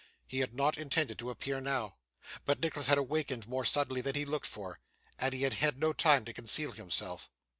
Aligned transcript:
He 0.27 0.39
had 0.39 0.55
not 0.55 0.79
intended 0.79 1.19
to 1.19 1.29
appear 1.29 1.61
now, 1.61 1.97
but 2.43 2.59
Nicholas 2.59 2.87
had 2.87 2.97
awakened 2.97 3.47
more 3.47 3.63
suddenly 3.63 4.01
than 4.01 4.15
he 4.15 4.25
looked 4.25 4.47
for, 4.47 4.79
and 5.19 5.31
he 5.31 5.43
had 5.43 5.53
had 5.53 5.77
no 5.77 5.93
time 5.93 6.25
to 6.25 6.33
conceal 6.33 6.71
himself. 6.71 7.29